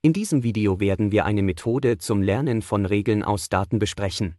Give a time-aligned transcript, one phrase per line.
[0.00, 4.36] In diesem Video werden wir eine Methode zum Lernen von Regeln aus Daten besprechen.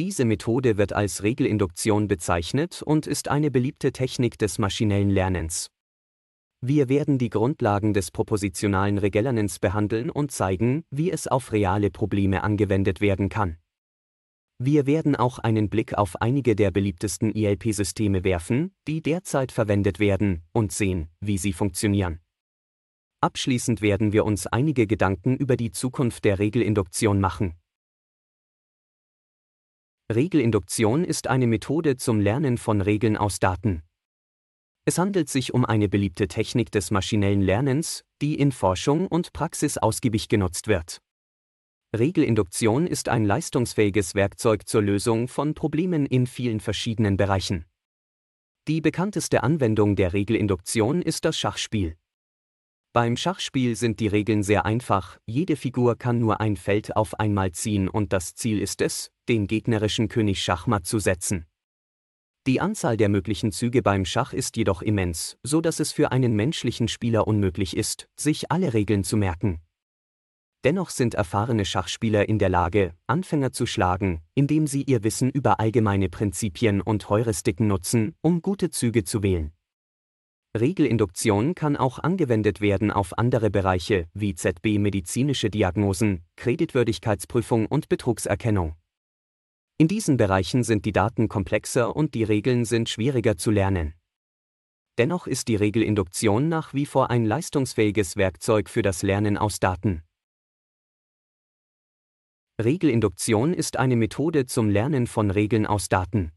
[0.00, 5.70] Diese Methode wird als Regelinduktion bezeichnet und ist eine beliebte Technik des maschinellen Lernens.
[6.60, 12.42] Wir werden die Grundlagen des propositionalen Regellernens behandeln und zeigen, wie es auf reale Probleme
[12.42, 13.58] angewendet werden kann.
[14.58, 20.42] Wir werden auch einen Blick auf einige der beliebtesten ELP-Systeme werfen, die derzeit verwendet werden,
[20.52, 22.18] und sehen, wie sie funktionieren.
[23.20, 27.54] Abschließend werden wir uns einige Gedanken über die Zukunft der Regelinduktion machen.
[30.12, 33.82] Regelinduktion ist eine Methode zum Lernen von Regeln aus Daten.
[34.84, 39.78] Es handelt sich um eine beliebte Technik des maschinellen Lernens, die in Forschung und Praxis
[39.78, 41.02] ausgiebig genutzt wird.
[41.94, 47.64] Regelinduktion ist ein leistungsfähiges Werkzeug zur Lösung von Problemen in vielen verschiedenen Bereichen.
[48.68, 51.96] Die bekannteste Anwendung der Regelinduktion ist das Schachspiel.
[52.94, 57.52] Beim Schachspiel sind die Regeln sehr einfach, jede Figur kann nur ein Feld auf einmal
[57.52, 61.44] ziehen und das Ziel ist es, den gegnerischen König Schachmatt zu setzen.
[62.46, 66.34] Die Anzahl der möglichen Züge beim Schach ist jedoch immens, so dass es für einen
[66.34, 69.60] menschlichen Spieler unmöglich ist, sich alle Regeln zu merken.
[70.64, 75.60] Dennoch sind erfahrene Schachspieler in der Lage, Anfänger zu schlagen, indem sie ihr Wissen über
[75.60, 79.52] allgemeine Prinzipien und Heuristiken nutzen, um gute Züge zu wählen.
[80.60, 88.74] Regelinduktion kann auch angewendet werden auf andere Bereiche wie ZB medizinische Diagnosen, Kreditwürdigkeitsprüfung und Betrugserkennung.
[89.78, 93.94] In diesen Bereichen sind die Daten komplexer und die Regeln sind schwieriger zu lernen.
[94.98, 100.02] Dennoch ist die Regelinduktion nach wie vor ein leistungsfähiges Werkzeug für das Lernen aus Daten.
[102.60, 106.32] Regelinduktion ist eine Methode zum Lernen von Regeln aus Daten.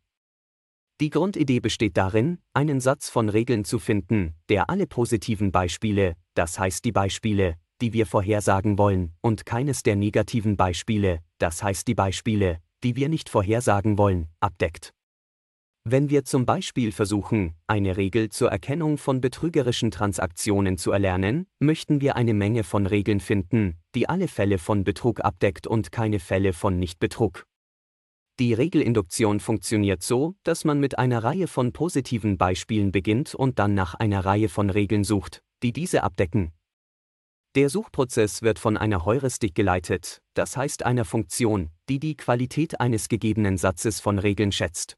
[1.02, 6.60] Die Grundidee besteht darin, einen Satz von Regeln zu finden, der alle positiven Beispiele, das
[6.60, 11.96] heißt die Beispiele, die wir vorhersagen wollen, und keines der negativen Beispiele, das heißt die
[11.96, 14.94] Beispiele, die wir nicht vorhersagen wollen, abdeckt.
[15.84, 22.02] Wenn wir zum Beispiel versuchen, eine Regel zur Erkennung von betrügerischen Transaktionen zu erlernen, möchten
[22.02, 26.54] wir eine Menge von Regeln finden, die alle Fälle von Betrug abdeckt und keine Fälle
[26.54, 27.48] von Nichtbetrug.
[28.42, 33.76] Die Regelinduktion funktioniert so, dass man mit einer Reihe von positiven Beispielen beginnt und dann
[33.76, 36.52] nach einer Reihe von Regeln sucht, die diese abdecken.
[37.54, 43.10] Der Suchprozess wird von einer Heuristik geleitet, das heißt einer Funktion, die die Qualität eines
[43.10, 44.98] gegebenen Satzes von Regeln schätzt.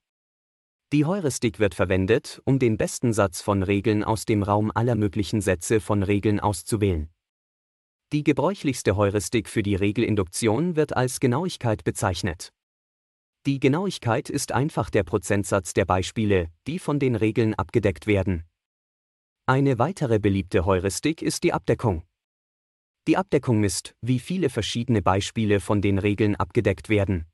[0.93, 5.41] Die Heuristik wird verwendet, um den besten Satz von Regeln aus dem Raum aller möglichen
[5.41, 7.09] Sätze von Regeln auszuwählen.
[8.13, 12.53] Die gebräuchlichste Heuristik für die Regelinduktion wird als Genauigkeit bezeichnet.
[13.45, 18.45] Die Genauigkeit ist einfach der Prozentsatz der Beispiele, die von den Regeln abgedeckt werden.
[19.45, 22.03] Eine weitere beliebte Heuristik ist die Abdeckung.
[23.05, 27.25] Die Abdeckung misst, wie viele verschiedene Beispiele von den Regeln abgedeckt werden.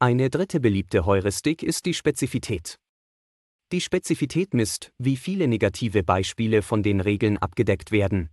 [0.00, 2.80] Eine dritte beliebte Heuristik ist die Spezifität.
[3.70, 8.30] Die Spezifität misst, wie viele negative Beispiele von den Regeln abgedeckt werden.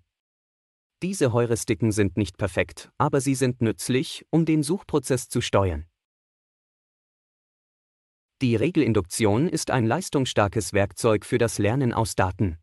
[1.03, 5.85] Diese Heuristiken sind nicht perfekt, aber sie sind nützlich, um den Suchprozess zu steuern.
[8.41, 12.57] Die Regelinduktion ist ein leistungsstarkes Werkzeug für das Lernen aus Daten.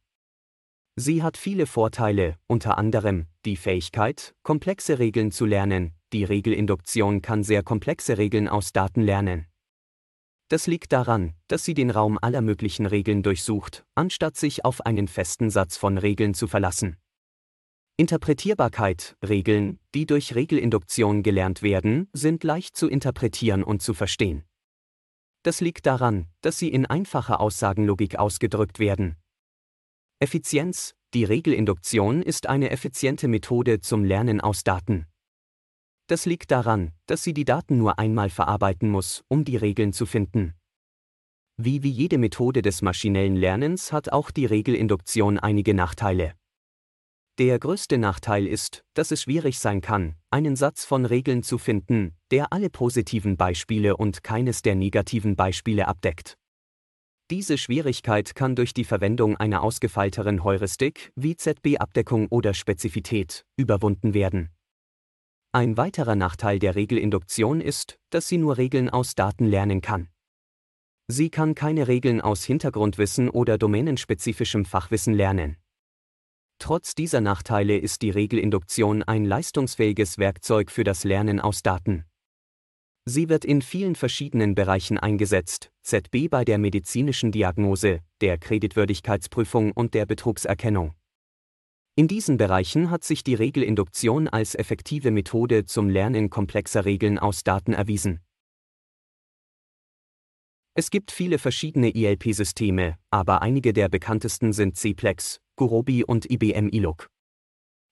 [0.96, 7.44] Sie hat viele Vorteile, unter anderem die Fähigkeit, komplexe Regeln zu lernen, die Regelinduktion kann
[7.44, 9.46] sehr komplexe Regeln aus Daten lernen.
[10.48, 15.06] Das liegt daran, dass sie den Raum aller möglichen Regeln durchsucht, anstatt sich auf einen
[15.06, 16.96] festen Satz von Regeln zu verlassen.
[17.96, 24.47] Interpretierbarkeit, Regeln, die durch Regelinduktion gelernt werden, sind leicht zu interpretieren und zu verstehen.
[25.48, 29.16] Das liegt daran, dass sie in einfacher Aussagenlogik ausgedrückt werden.
[30.18, 35.06] Effizienz Die Regelinduktion ist eine effiziente Methode zum Lernen aus Daten.
[36.06, 40.04] Das liegt daran, dass sie die Daten nur einmal verarbeiten muss, um die Regeln zu
[40.04, 40.52] finden.
[41.56, 46.34] Wie wie jede Methode des maschinellen Lernens hat auch die Regelinduktion einige Nachteile.
[47.38, 52.16] Der größte Nachteil ist, dass es schwierig sein kann, einen Satz von Regeln zu finden,
[52.32, 56.36] der alle positiven Beispiele und keines der negativen Beispiele abdeckt.
[57.30, 64.50] Diese Schwierigkeit kann durch die Verwendung einer ausgefeilteren Heuristik wie ZB-Abdeckung oder Spezifität überwunden werden.
[65.52, 70.08] Ein weiterer Nachteil der Regelinduktion ist, dass sie nur Regeln aus Daten lernen kann.
[71.06, 75.56] Sie kann keine Regeln aus Hintergrundwissen oder domänenspezifischem Fachwissen lernen.
[76.58, 82.04] Trotz dieser Nachteile ist die Regelinduktion ein leistungsfähiges Werkzeug für das Lernen aus Daten.
[83.04, 89.94] Sie wird in vielen verschiedenen Bereichen eingesetzt, ZB bei der medizinischen Diagnose, der Kreditwürdigkeitsprüfung und
[89.94, 90.92] der Betrugserkennung.
[91.94, 97.44] In diesen Bereichen hat sich die Regelinduktion als effektive Methode zum Lernen komplexer Regeln aus
[97.44, 98.20] Daten erwiesen.
[100.74, 107.10] Es gibt viele verschiedene ILP-Systeme, aber einige der bekanntesten sind CPLEX, Gurobi und IBM ILUC.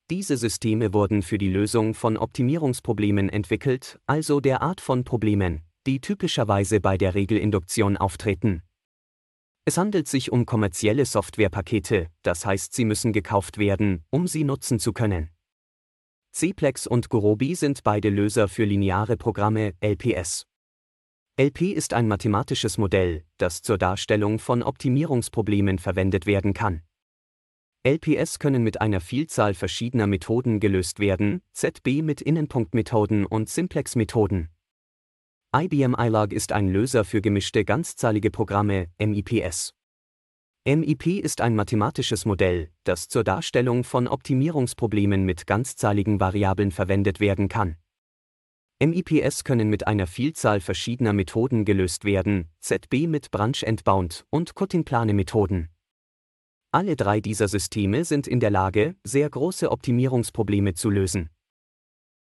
[0.09, 6.01] Diese Systeme wurden für die Lösung von Optimierungsproblemen entwickelt, also der Art von Problemen, die
[6.01, 8.63] typischerweise bei der Regelinduktion auftreten.
[9.65, 14.79] Es handelt sich um kommerzielle Softwarepakete, das heißt sie müssen gekauft werden, um sie nutzen
[14.79, 15.31] zu können.
[16.31, 20.47] CPLEX und Gurobi sind beide Löser für lineare Programme, LPS.
[21.37, 26.83] LP ist ein mathematisches Modell, das zur Darstellung von Optimierungsproblemen verwendet werden kann.
[27.87, 34.49] LPS können mit einer Vielzahl verschiedener Methoden gelöst werden, ZB mit Innenpunktmethoden und Simplex-Methoden.
[35.57, 39.73] IBM iLog ist ein Löser für gemischte ganzzahlige Programme, MIPS.
[40.67, 47.49] MIP ist ein mathematisches Modell, das zur Darstellung von Optimierungsproblemen mit ganzzahligen Variablen verwendet werden
[47.49, 47.77] kann.
[48.83, 55.69] MIPS können mit einer Vielzahl verschiedener Methoden gelöst werden, ZB mit Branch-Endbound und Cutting-Plane-Methoden.
[56.77, 61.31] Alle drei dieser Systeme sind in der Lage, sehr große Optimierungsprobleme zu lösen.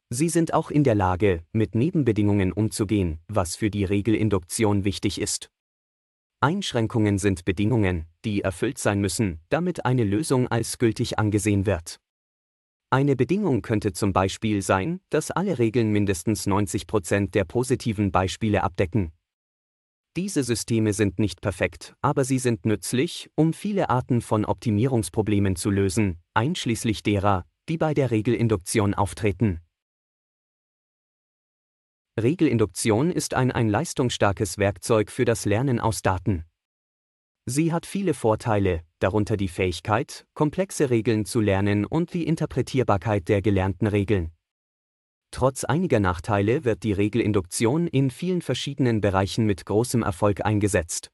[0.08, 5.50] Sie sind auch in der Lage, mit Nebenbedingungen umzugehen, was für die Regelinduktion wichtig ist.
[6.40, 12.00] Einschränkungen sind Bedingungen, die erfüllt sein müssen, damit eine Lösung als gültig angesehen wird.
[12.88, 19.12] Eine Bedingung könnte zum Beispiel sein, dass alle Regeln mindestens 90% der positiven Beispiele abdecken,
[20.16, 25.70] diese Systeme sind nicht perfekt, aber sie sind nützlich, um viele Arten von Optimierungsproblemen zu
[25.70, 29.60] lösen, einschließlich derer, die bei der Regelinduktion auftreten.
[32.18, 36.44] Regelinduktion ist ein ein leistungsstarkes Werkzeug für das Lernen aus Daten.
[37.44, 43.42] Sie hat viele Vorteile, darunter die Fähigkeit, komplexe Regeln zu lernen und die Interpretierbarkeit der
[43.42, 44.35] gelernten Regeln.
[45.30, 51.10] Trotz einiger Nachteile wird die Regelinduktion in vielen verschiedenen Bereichen mit großem Erfolg eingesetzt.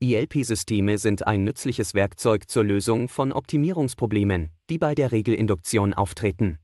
[0.00, 6.58] ILP-Systeme sind ein nützliches Werkzeug zur Lösung von Optimierungsproblemen, die bei der Regelinduktion auftreten.